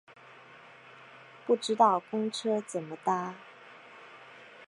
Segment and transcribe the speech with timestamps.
[1.45, 3.35] 不知道公车怎么搭